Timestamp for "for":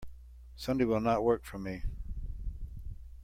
1.45-1.59